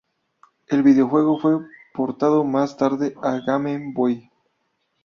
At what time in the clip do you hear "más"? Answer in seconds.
2.43-2.75